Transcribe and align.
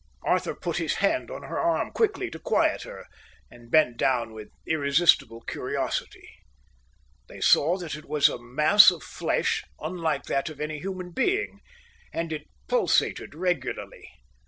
Arthur 0.23 0.55
put 0.55 0.77
his 0.77 0.95
hand 0.95 1.29
on 1.29 1.43
her 1.43 1.59
arm 1.59 1.91
quickly 1.91 2.31
to 2.31 2.39
quieten 2.39 2.89
her 2.91 3.05
and 3.51 3.69
bent 3.69 3.97
down 3.97 4.33
with 4.33 4.49
irresistible 4.65 5.41
curiosity. 5.41 6.27
They 7.29 7.39
saw 7.39 7.77
that 7.77 7.93
it 7.93 8.05
was 8.09 8.27
a 8.27 8.41
mass 8.41 8.89
of 8.89 9.03
flesh 9.03 9.63
unlike 9.79 10.23
that 10.23 10.49
of 10.49 10.59
any 10.59 10.79
human 10.79 11.11
being; 11.11 11.59
and 12.11 12.33
it 12.33 12.47
pulsated 12.67 13.35
regularly. 13.35 14.09